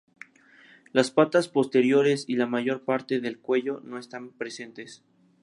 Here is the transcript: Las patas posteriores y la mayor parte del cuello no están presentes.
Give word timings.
Las 0.93 1.11
patas 1.11 1.47
posteriores 1.47 2.25
y 2.27 2.35
la 2.35 2.47
mayor 2.47 2.83
parte 2.85 3.19
del 3.21 3.37
cuello 3.37 3.81
no 3.83 3.99
están 3.99 4.31
presentes. 4.31 5.03